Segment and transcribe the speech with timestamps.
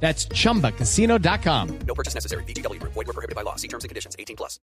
[0.00, 1.68] That's chumbacasino.com.
[1.86, 2.44] No purchase necessary.
[2.44, 2.80] BGW.
[2.82, 3.56] Void were prohibited by law.
[3.56, 4.14] See terms and conditions.
[4.18, 4.60] 18 plus.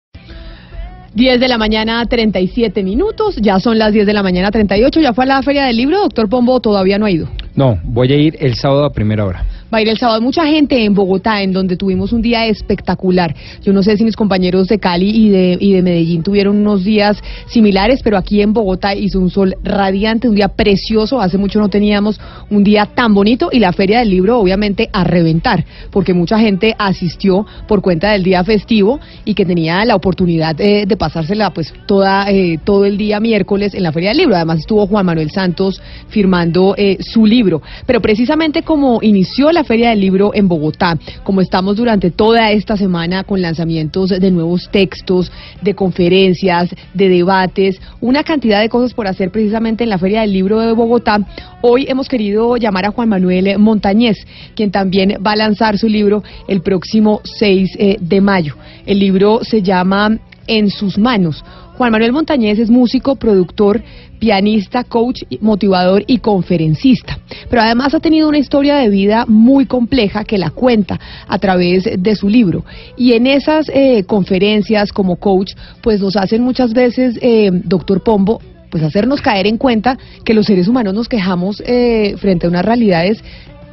[1.14, 3.36] 10 de la mañana, 37 minutos.
[3.42, 5.02] Ya son las 10 de la mañana, 38.
[5.02, 6.00] ¿Ya fue a la Feria del Libro?
[6.00, 7.28] Doctor Pombo todavía no ha ido.
[7.56, 9.46] No, voy a ir el sábado a primera hora.
[9.74, 10.22] Va a ir el sábado.
[10.22, 13.34] Mucha gente en Bogotá, en donde tuvimos un día espectacular.
[13.64, 16.84] Yo no sé si mis compañeros de Cali y de, y de Medellín tuvieron unos
[16.84, 17.18] días
[17.48, 21.22] similares, pero aquí en Bogotá hizo un sol radiante, un día precioso.
[21.22, 25.04] Hace mucho no teníamos un día tan bonito y la Feria del Libro, obviamente, a
[25.06, 30.60] reventar, porque mucha gente asistió por cuenta del día festivo y que tenía la oportunidad
[30.60, 34.36] eh, de pasársela pues toda, eh, todo el día miércoles en la Feria del Libro.
[34.36, 37.62] Además estuvo Juan Manuel Santos firmando eh, su libro.
[37.86, 42.78] Pero precisamente como inició la Feria del Libro en Bogotá, como estamos durante toda esta
[42.78, 45.32] semana con lanzamientos de nuevos textos,
[45.62, 50.34] de conferencias, de debates, una cantidad de cosas por hacer precisamente en la Feria del
[50.34, 51.20] Libro de Bogotá,
[51.62, 54.18] hoy hemos querido llamar a Juan Manuel Montañez,
[54.56, 58.56] quien también va a lanzar su libro el próximo 6 eh, de mayo.
[58.86, 60.18] El libro se llama
[60.48, 61.44] En sus manos.
[61.82, 63.82] Juan Manuel Montañez es músico, productor,
[64.20, 67.18] pianista, coach, motivador y conferencista.
[67.50, 71.90] Pero además ha tenido una historia de vida muy compleja que la cuenta a través
[71.98, 72.64] de su libro.
[72.98, 78.40] Y en esas eh, conferencias como coach, pues nos hacen muchas veces, eh, doctor Pombo,
[78.70, 82.64] pues hacernos caer en cuenta que los seres humanos nos quejamos eh, frente a unas
[82.64, 83.24] realidades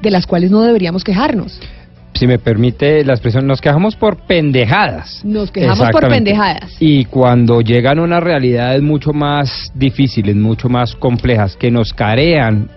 [0.01, 1.61] de las cuales no deberíamos quejarnos.
[2.19, 5.25] Si me permite la expresión, nos quejamos por pendejadas.
[5.25, 6.77] Nos quejamos por pendejadas.
[6.81, 12.69] Y cuando llegan unas realidades mucho más difíciles, mucho más complejas, que nos carean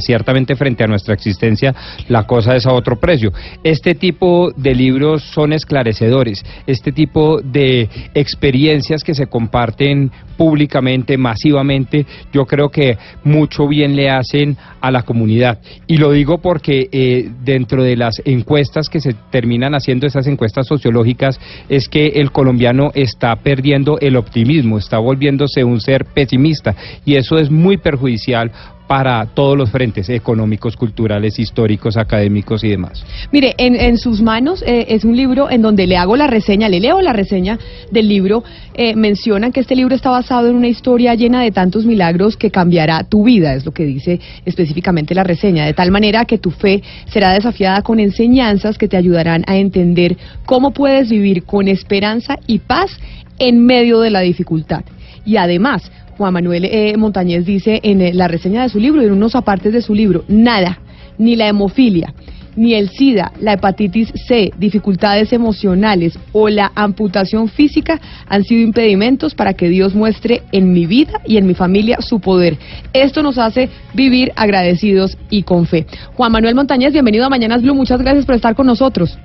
[0.00, 1.74] ciertamente frente a nuestra existencia,
[2.08, 3.32] la cosa es a otro precio.
[3.62, 12.06] Este tipo de libros son esclarecedores, este tipo de experiencias que se comparten públicamente, masivamente,
[12.32, 15.60] yo creo que mucho bien le hacen a la comunidad.
[15.86, 20.66] Y lo digo porque eh, dentro de las encuestas que se terminan haciendo, esas encuestas
[20.66, 21.38] sociológicas,
[21.68, 26.74] es que el colombiano está perdiendo el optimismo, está volviéndose un ser pesimista.
[27.04, 28.50] Y eso es muy perjudicial
[28.86, 33.04] para todos los frentes económicos, culturales, históricos, académicos y demás.
[33.30, 36.80] Mire, en, sus manos eh, es un libro en donde le hago la reseña, le
[36.80, 37.58] leo la reseña
[37.90, 38.44] del libro.
[38.74, 42.50] Eh, mencionan que este libro está basado en una historia llena de tantos milagros que
[42.50, 46.50] cambiará tu vida, es lo que dice específicamente la reseña, de tal manera que tu
[46.50, 52.38] fe será desafiada con enseñanzas que te ayudarán a entender cómo puedes vivir con esperanza
[52.46, 52.90] y paz
[53.38, 54.84] en medio de la dificultad.
[55.24, 59.06] Y además, Juan Manuel eh, Montañez dice en eh, la reseña de su libro y
[59.06, 60.78] en unos apartes de su libro, nada,
[61.18, 62.12] ni la hemofilia,
[62.56, 69.34] ni el SIDA, la hepatitis C, dificultades emocionales o la amputación física han sido impedimentos
[69.34, 72.58] para que Dios muestre en mi vida y en mi familia su poder.
[72.92, 75.86] Esto nos hace vivir agradecidos y con fe.
[76.14, 79.18] Juan Manuel Montañez, bienvenido a Mañanas Blue, muchas gracias por estar con nosotros.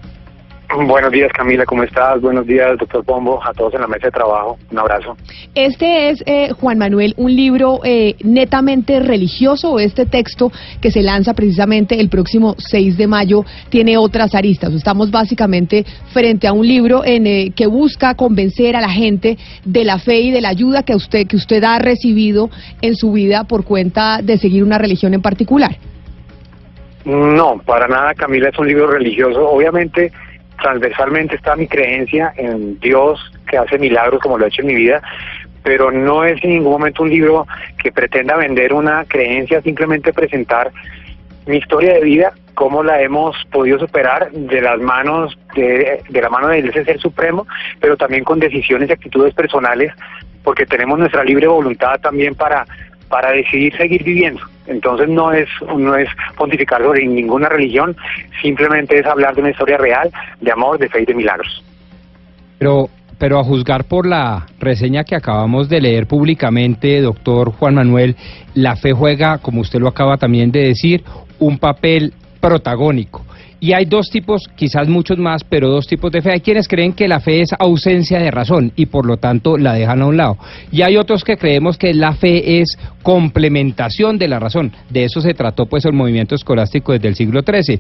[0.76, 2.20] Buenos días Camila, ¿cómo estás?
[2.20, 5.16] Buenos días doctor Pombo, a todos en la mesa de trabajo, un abrazo.
[5.56, 10.52] Este es, eh, Juan Manuel, un libro eh, netamente religioso o este texto
[10.82, 14.74] que se lanza precisamente el próximo 6 de mayo tiene otras aristas.
[14.74, 19.86] Estamos básicamente frente a un libro en, eh, que busca convencer a la gente de
[19.86, 22.50] la fe y de la ayuda que usted, que usted ha recibido
[22.82, 25.78] en su vida por cuenta de seguir una religión en particular.
[27.06, 30.12] No, para nada Camila, es un libro religioso, obviamente
[30.62, 33.20] transversalmente está mi creencia en Dios
[33.50, 35.02] que hace milagros como lo ha hecho en mi vida,
[35.64, 37.48] pero no es en ningún momento un libro
[37.82, 40.72] que pretenda vender una creencia, simplemente presentar
[41.46, 46.30] mi historia de vida, cómo la hemos podido superar de las manos de, de la
[46.30, 47.48] mano de ese ser supremo,
[47.80, 49.94] pero también con decisiones y actitudes personales,
[50.44, 52.66] porque tenemos nuestra libre voluntad también para
[53.10, 54.42] para decidir seguir viviendo.
[54.68, 55.48] Entonces no es
[55.78, 57.96] no es pontificar sobre ninguna religión,
[58.42, 60.12] simplemente es hablar de una historia real
[60.42, 61.64] de amor, de fe y de milagros.
[62.58, 68.16] Pero, pero a juzgar por la reseña que acabamos de leer públicamente, doctor Juan Manuel,
[68.54, 71.04] la fe juega, como usted lo acaba también de decir,
[71.40, 73.24] un papel protagónico.
[73.60, 76.32] Y hay dos tipos, quizás muchos más, pero dos tipos de fe.
[76.34, 79.74] Hay quienes creen que la fe es ausencia de razón y por lo tanto la
[79.74, 80.38] dejan a un lado.
[80.72, 84.72] Y hay otros que creemos que la fe es complementación de la razón.
[84.90, 87.80] De eso se trató pues el movimiento escolástico desde el siglo XIII.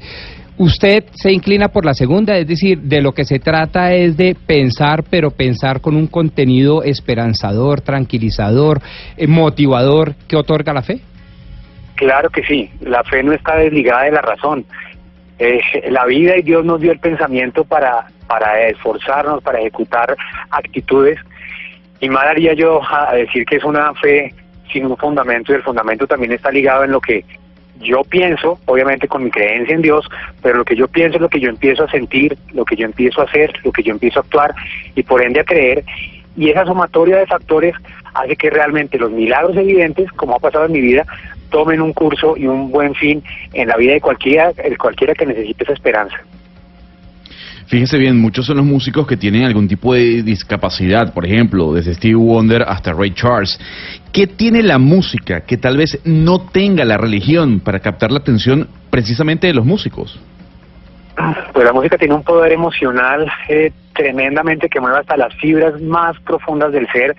[0.57, 4.35] Usted se inclina por la segunda, es decir, de lo que se trata es de
[4.35, 8.81] pensar, pero pensar con un contenido esperanzador, tranquilizador,
[9.17, 11.01] eh, motivador que otorga la fe.
[11.93, 14.65] Claro que sí, la fe no está desligada de la razón.
[15.39, 20.15] Eh, la vida y Dios nos dio el pensamiento para, para esforzarnos, para ejecutar
[20.49, 21.19] actitudes.
[21.99, 24.33] Y más daría yo a decir que es una fe
[24.71, 27.23] sin un fundamento y el fundamento también está ligado en lo que
[27.79, 30.09] yo pienso, obviamente con mi creencia en Dios,
[30.41, 32.85] pero lo que yo pienso es lo que yo empiezo a sentir, lo que yo
[32.85, 34.53] empiezo a hacer, lo que yo empiezo a actuar
[34.95, 35.83] y por ende a creer.
[36.35, 37.75] Y esa sumatoria de factores
[38.13, 41.05] hace que realmente los milagros evidentes, como ha pasado en mi vida,
[41.49, 43.23] tomen un curso y un buen fin
[43.53, 46.17] en la vida de cualquiera, cualquiera que necesite esa esperanza.
[47.67, 51.93] Fíjese bien, muchos son los músicos que tienen algún tipo de discapacidad, por ejemplo, desde
[51.95, 53.59] Steve Wonder hasta Ray Charles.
[54.13, 58.69] ¿Qué tiene la música que tal vez no tenga la religión para captar la atención
[58.89, 60.17] precisamente de los músicos?
[61.51, 66.17] Pues la música tiene un poder emocional eh, tremendamente que mueve hasta las fibras más
[66.21, 67.17] profundas del ser.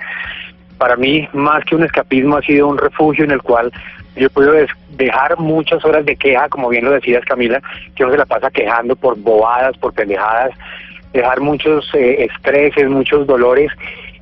[0.79, 3.71] Para mí, más que un escapismo, ha sido un refugio en el cual
[4.19, 4.53] yo puedo
[4.91, 7.63] dejar muchas horas de queja, como bien lo decías Camila,
[7.95, 10.51] que uno se la pasa quejando por bobadas, por pendejadas,
[11.13, 13.71] dejar muchos eh, estreses, muchos dolores.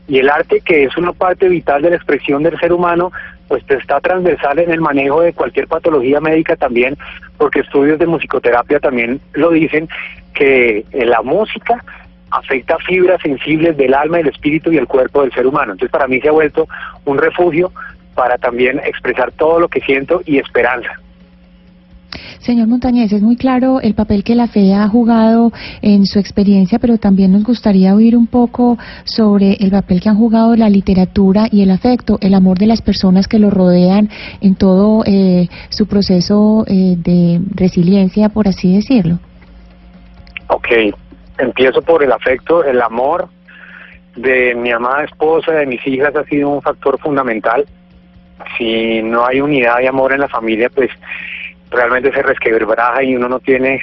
[0.08, 3.10] Y el arte, que es una parte vital de la expresión del ser humano,
[3.48, 6.96] pues está transversal en el manejo de cualquier patología médica también,
[7.36, 9.88] porque estudios de musicoterapia también lo dicen,
[10.34, 11.82] que eh, la música
[12.30, 15.72] afecta fibras sensibles del alma, del espíritu y el cuerpo del ser humano.
[15.72, 16.68] Entonces para mí se ha vuelto
[17.04, 17.72] un refugio
[18.16, 20.90] para también expresar todo lo que siento y esperanza.
[22.40, 25.52] Señor Montañez, es muy claro el papel que la fe ha jugado
[25.82, 30.16] en su experiencia, pero también nos gustaría oír un poco sobre el papel que han
[30.16, 34.08] jugado la literatura y el afecto, el amor de las personas que lo rodean
[34.40, 39.18] en todo eh, su proceso eh, de resiliencia, por así decirlo.
[40.48, 40.68] Ok,
[41.38, 43.28] empiezo por el afecto, el amor
[44.14, 47.66] de mi amada esposa, de mis hijas, ha sido un factor fundamental
[48.56, 50.90] si no hay unidad y amor en la familia, pues
[51.70, 53.82] realmente se resquebraja y uno no tiene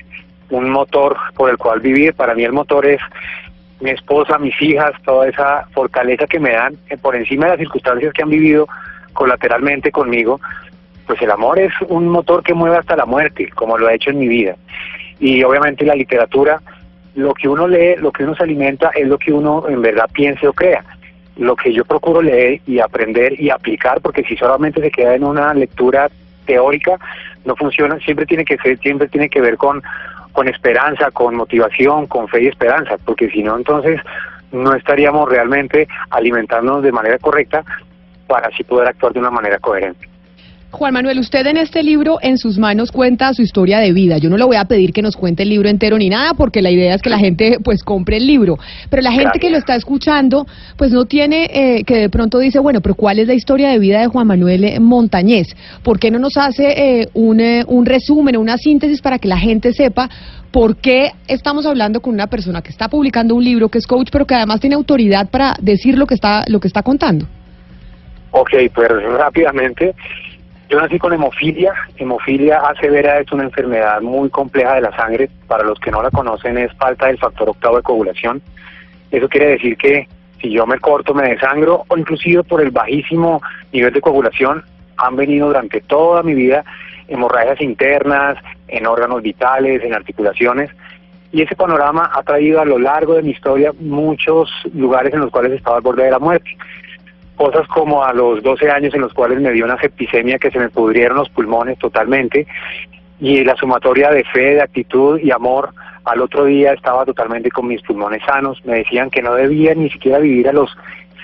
[0.50, 2.13] un motor por el cual vivir.
[2.13, 3.01] Para mí el motor es
[3.79, 7.59] mi esposa, mis hijas, toda esa fortaleza que me dan eh, por encima de las
[7.59, 8.67] circunstancias que han vivido
[9.13, 10.39] colateralmente conmigo.
[11.05, 14.11] Pues el amor es un motor que mueve hasta la muerte, como lo ha hecho
[14.11, 14.55] en mi vida.
[15.19, 16.61] Y obviamente la literatura,
[17.15, 20.09] lo que uno lee, lo que uno se alimenta, es lo que uno en verdad
[20.13, 20.83] piense o crea
[21.38, 25.24] lo que yo procuro leer y aprender y aplicar, porque si solamente se queda en
[25.24, 26.09] una lectura
[26.45, 26.97] teórica,
[27.45, 29.81] no funciona, siempre tiene que ser, siempre tiene que ver con,
[30.31, 34.00] con esperanza, con motivación, con fe y esperanza, porque si no, entonces
[34.51, 37.63] no estaríamos realmente alimentándonos de manera correcta
[38.27, 40.12] para así poder actuar de una manera coherente.
[40.74, 44.18] Juan Manuel, usted en este libro en sus manos cuenta su historia de vida.
[44.18, 46.64] Yo no le voy a pedir que nos cuente el libro entero ni nada, porque
[46.64, 48.58] la idea es que la gente pues compre el libro.
[48.90, 52.58] Pero la gente que lo está escuchando, pues no tiene, eh, que de pronto dice,
[52.58, 55.56] bueno, pero ¿cuál es la historia de vida de Juan Manuel eh, Montañez?
[55.84, 59.74] ¿Por qué no nos hace eh, un, un resumen, una síntesis para que la gente
[59.74, 60.10] sepa
[60.50, 64.10] por qué estamos hablando con una persona que está publicando un libro, que es coach,
[64.12, 67.28] pero que además tiene autoridad para decir lo que está, lo que está contando?
[68.31, 68.90] Ok, pues
[69.20, 69.94] rápidamente.
[70.69, 71.74] Yo nací con hemofilia.
[71.98, 75.30] Hemofilia A severa es una enfermedad muy compleja de la sangre.
[75.48, 78.42] Para los que no la conocen es falta del factor octavo de coagulación.
[79.12, 80.07] Eso quiere decir que
[80.42, 83.41] si yo me corto, me desangro o inclusive por el bajísimo
[83.72, 84.63] nivel de coagulación
[84.98, 86.63] han venido durante toda mi vida
[87.08, 90.72] hemorragias internas, en órganos vitales, en articulaciones.
[91.32, 95.32] Y ese panorama ha traído a lo largo de mi historia muchos lugares en los
[95.32, 96.58] cuales estaba al borde de la muerte
[97.36, 100.60] cosas como a los 12 años en los cuales me dio una septicemia que se
[100.60, 102.48] me pudrieron los pulmones totalmente
[103.20, 105.70] y la sumatoria de fe, de actitud y amor
[106.06, 109.90] al otro día estaba totalmente con mis pulmones sanos, me decían que no debía ni
[109.90, 110.75] siquiera vivir a los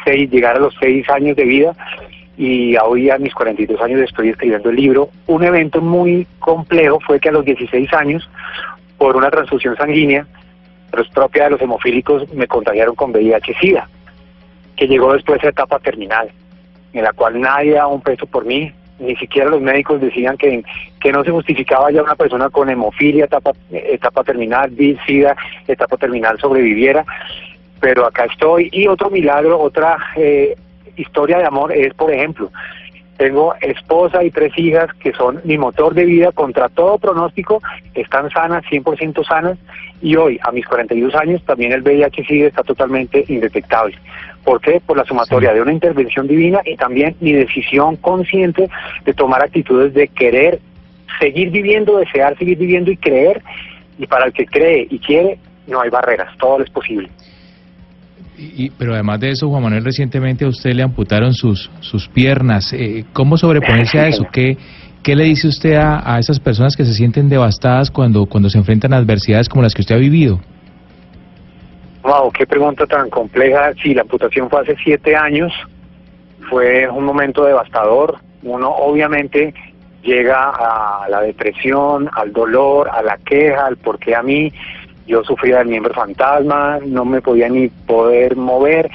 [0.06, 1.74] seis, llegar a los seis años de vida
[2.38, 5.10] y hoy a mis 42 años estoy escribiendo el libro.
[5.28, 8.30] Un evento muy complejo fue que a los 16 años,
[8.98, 10.25] por una transfusión sanguínea,
[10.89, 13.89] pero es propia de los hemofílicos, me contagiaron con VIH-Sida
[14.79, 16.29] que llegó después a etapa terminal,
[16.93, 20.63] en la cual nadie daba un peso por mí, ni siquiera los médicos decían que,
[21.01, 24.71] que no se justificaba ya una persona con hemofilia, etapa, etapa terminal,
[25.05, 25.36] SIDA,
[25.67, 27.03] etapa terminal sobreviviera,
[27.81, 28.69] pero acá estoy.
[28.71, 30.55] Y otro milagro, otra eh,
[30.95, 32.50] historia de amor es, por ejemplo,
[33.17, 37.62] Tengo esposa y tres hijas que son mi motor de vida contra todo pronóstico,
[37.93, 39.57] están sanas, 100% sanas,
[40.01, 43.98] y hoy, a mis 42 años, también el VIH-Sida está totalmente indetectable.
[44.43, 44.81] ¿Por qué?
[44.86, 48.69] Por la sumatoria de una intervención divina y también mi decisión consciente
[49.05, 50.60] de tomar actitudes de querer
[51.19, 53.41] seguir viviendo, desear seguir viviendo y creer,
[53.98, 57.10] y para el que cree y quiere, no hay barreras, todo es posible.
[58.38, 62.72] Y, pero además de eso, Juan Manuel, recientemente a usted le amputaron sus, sus piernas.
[62.72, 64.25] Eh, ¿Cómo sobreponerse a eso?
[64.31, 64.58] ¿Qué,
[65.03, 68.58] qué le dice usted a, a esas personas que se sienten devastadas cuando, cuando se
[68.58, 70.39] enfrentan a adversidades como las que usted ha vivido?
[72.10, 73.72] Wow, qué pregunta tan compleja.
[73.84, 75.54] Sí, la amputación fue hace siete años.
[76.50, 78.18] Fue un momento devastador.
[78.42, 79.54] Uno obviamente
[80.01, 84.51] llega a la depresión, al dolor, a la queja, al por qué a mí.
[85.06, 88.89] Yo sufría del miembro fantasma, no me podía ni poder mover.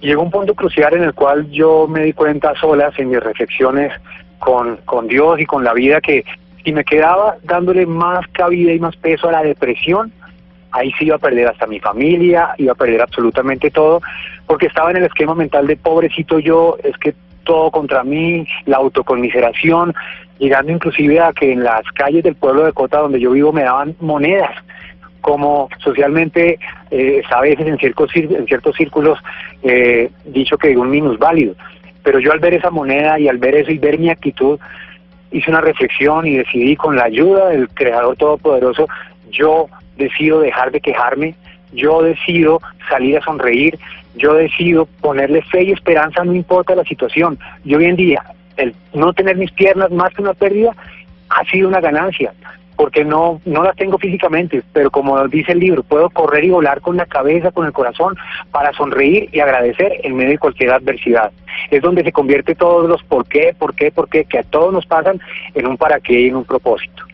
[0.00, 3.92] Llegó un punto crucial en el cual yo me di cuenta solas en mis reflexiones
[4.38, 6.24] con, con Dios y con la vida que
[6.64, 10.10] si me quedaba dándole más cabida y más peso a la depresión,
[10.72, 14.00] ahí sí iba a perder hasta mi familia, iba a perder absolutamente todo,
[14.46, 18.76] porque estaba en el esquema mental de pobrecito yo, es que todo contra mí, la
[18.76, 19.94] autoconmiseración,
[20.38, 23.62] llegando inclusive a que en las calles del pueblo de Cota donde yo vivo me
[23.62, 24.52] daban monedas,
[25.20, 26.58] como socialmente
[26.90, 28.10] eh, a veces en ciertos,
[28.76, 29.18] círculos
[29.62, 31.54] eh, dicho que un minusválido.
[32.02, 34.58] Pero yo al ver esa moneda y al ver eso y ver mi actitud,
[35.30, 38.88] hice una reflexión y decidí con la ayuda del Creador Todopoderoso,
[39.30, 39.66] yo
[40.00, 41.36] decido dejar de quejarme,
[41.72, 43.78] yo decido salir a sonreír,
[44.16, 47.38] yo decido ponerle fe y esperanza, no importa la situación.
[47.64, 48.24] Yo hoy en día,
[48.56, 50.74] el no tener mis piernas más que una pérdida,
[51.28, 52.32] ha sido una ganancia,
[52.76, 56.80] porque no, no las tengo físicamente, pero como dice el libro, puedo correr y volar
[56.80, 58.16] con la cabeza, con el corazón,
[58.50, 61.30] para sonreír y agradecer en medio de cualquier adversidad.
[61.70, 64.72] Es donde se convierte todos los por qué, por qué, por qué, que a todos
[64.72, 65.20] nos pasan
[65.54, 67.04] en un para qué y en un propósito.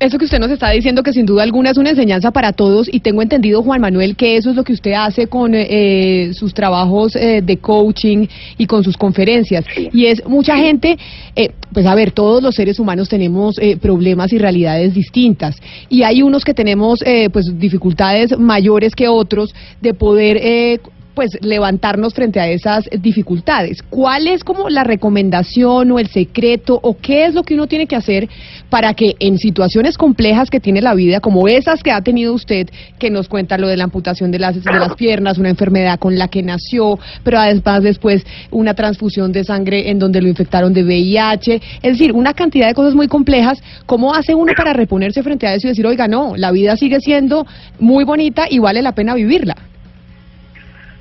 [0.00, 2.88] Eso que usted nos está diciendo que sin duda alguna es una enseñanza para todos
[2.90, 6.54] y tengo entendido, Juan Manuel, que eso es lo que usted hace con eh, sus
[6.54, 8.26] trabajos eh, de coaching
[8.56, 9.66] y con sus conferencias.
[9.92, 10.96] Y es mucha gente,
[11.36, 15.56] eh, pues a ver, todos los seres humanos tenemos eh, problemas y realidades distintas.
[15.90, 20.80] Y hay unos que tenemos eh, pues dificultades mayores que otros de poder eh,
[21.20, 23.82] pues levantarnos frente a esas dificultades.
[23.90, 27.86] ¿Cuál es como la recomendación o el secreto o qué es lo que uno tiene
[27.86, 28.26] que hacer
[28.70, 32.70] para que en situaciones complejas que tiene la vida, como esas que ha tenido usted,
[32.98, 36.16] que nos cuenta lo de la amputación de las, de las piernas, una enfermedad con
[36.16, 40.84] la que nació, pero además después una transfusión de sangre en donde lo infectaron de
[40.84, 45.46] VIH, es decir, una cantidad de cosas muy complejas, ¿cómo hace uno para reponerse frente
[45.46, 47.46] a eso y decir, oiga, no, la vida sigue siendo
[47.78, 49.69] muy bonita y vale la pena vivirla?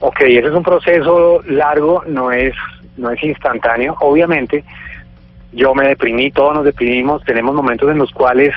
[0.01, 2.53] Ok, ese es un proceso largo, no es,
[2.97, 3.95] no es instantáneo.
[3.99, 4.63] Obviamente,
[5.51, 8.53] yo me deprimí, todos nos deprimimos, tenemos momentos en los cuales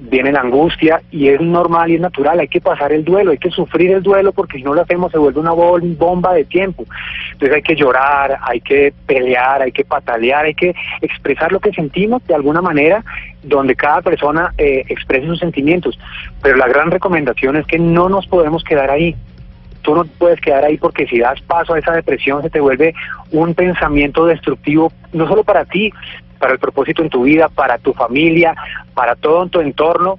[0.00, 3.38] viene la angustia y es normal y es natural, hay que pasar el duelo, hay
[3.38, 6.84] que sufrir el duelo porque si no lo hacemos se vuelve una bomba de tiempo.
[7.32, 11.72] Entonces hay que llorar, hay que pelear, hay que patalear, hay que expresar lo que
[11.72, 13.04] sentimos de alguna manera
[13.42, 15.98] donde cada persona eh, exprese sus sentimientos.
[16.42, 19.16] Pero la gran recomendación es que no nos podemos quedar ahí
[19.82, 22.94] tú no puedes quedar ahí porque si das paso a esa depresión se te vuelve
[23.30, 25.92] un pensamiento destructivo, no solo para ti,
[26.38, 28.54] para el propósito en tu vida, para tu familia,
[28.94, 30.18] para todo en tu entorno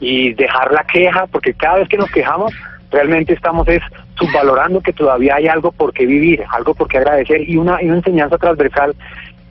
[0.00, 2.52] y dejar la queja, porque cada vez que nos quejamos
[2.90, 3.82] realmente estamos es
[4.16, 7.86] subvalorando que todavía hay algo por qué vivir, algo por qué agradecer y una, y
[7.86, 8.94] una enseñanza transversal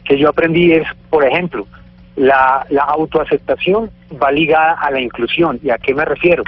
[0.03, 1.65] que yo aprendí es, por ejemplo,
[2.15, 3.89] la, la autoaceptación
[4.21, 5.59] va ligada a la inclusión.
[5.63, 6.43] ¿Y a qué me refiero?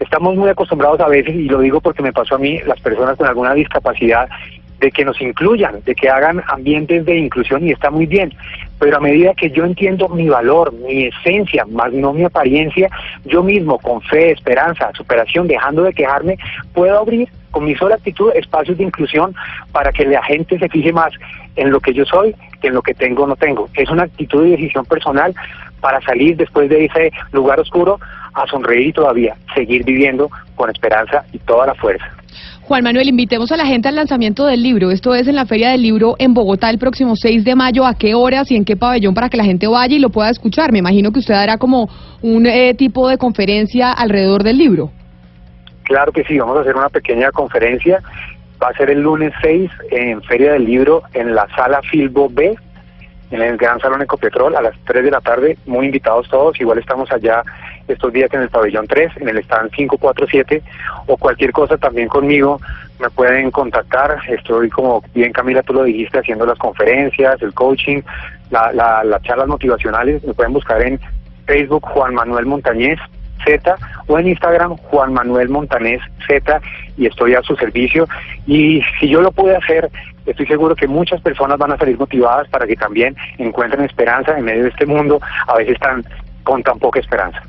[0.00, 3.16] Estamos muy acostumbrados a veces, y lo digo porque me pasó a mí, las personas
[3.16, 4.28] con alguna discapacidad,
[4.80, 8.32] de que nos incluyan, de que hagan ambientes de inclusión y está muy bien.
[8.78, 12.88] Pero a medida que yo entiendo mi valor, mi esencia, más no mi apariencia,
[13.24, 16.38] yo mismo, con fe, esperanza, superación, dejando de quejarme,
[16.72, 19.34] puedo abrir con mi sola actitud espacios de inclusión
[19.72, 21.12] para que la gente se fije más
[21.56, 23.68] en lo que yo soy que en lo que tengo o no tengo.
[23.74, 25.34] Es una actitud y decisión personal
[25.80, 27.98] para salir después de ese lugar oscuro
[28.34, 32.06] a sonreír y todavía seguir viviendo con esperanza y toda la fuerza.
[32.62, 34.90] Juan Manuel, invitemos a la gente al lanzamiento del libro.
[34.90, 37.86] Esto es en la Feria del Libro en Bogotá el próximo 6 de mayo.
[37.86, 40.28] ¿A qué horas y en qué pabellón para que la gente vaya y lo pueda
[40.28, 40.70] escuchar?
[40.70, 41.88] Me imagino que usted hará como
[42.20, 44.90] un eh, tipo de conferencia alrededor del libro.
[45.84, 48.02] Claro que sí, vamos a hacer una pequeña conferencia.
[48.62, 52.54] Va a ser el lunes 6 en Feria del Libro en la sala Filbo B,
[53.30, 55.58] en el Gran Salón Ecopetrol a las 3 de la tarde.
[55.66, 56.58] Muy invitados todos.
[56.60, 57.42] Igual estamos allá
[57.86, 60.62] estos días en el pabellón 3, en el stand 547
[61.06, 62.60] o cualquier cosa también conmigo
[63.00, 64.18] me pueden contactar.
[64.28, 68.00] Estoy, como bien Camila, tú lo dijiste, haciendo las conferencias, el coaching,
[68.50, 70.24] la, la- las charlas motivacionales.
[70.24, 70.98] Me pueden buscar en
[71.46, 72.98] Facebook Juan Manuel Montañez
[73.44, 73.76] Z
[74.08, 76.60] o en Instagram Juan Manuel Montañez Z
[76.96, 78.08] y estoy a su servicio.
[78.48, 79.88] Y si yo lo pude hacer,
[80.30, 84.44] estoy seguro que muchas personas van a salir motivadas para que también encuentren esperanza en
[84.44, 86.04] medio de este mundo, a veces tan,
[86.44, 87.42] con tan poca esperanza.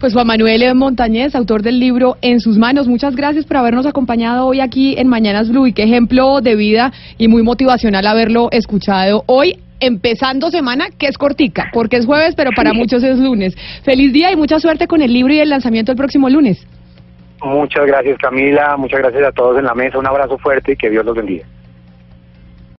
[0.00, 4.46] Pues Juan Manuel Montañez, autor del libro En sus manos, muchas gracias por habernos acompañado
[4.46, 9.24] hoy aquí en Mañanas Blue y qué ejemplo de vida y muy motivacional haberlo escuchado
[9.26, 9.58] hoy.
[9.78, 13.54] Empezando semana, que es cortica, porque es jueves, pero para muchos es lunes.
[13.84, 16.66] Feliz día y mucha suerte con el libro y el lanzamiento el próximo lunes.
[17.42, 20.88] Muchas gracias Camila, muchas gracias a todos en la mesa, un abrazo fuerte y que
[20.88, 21.44] Dios los bendiga.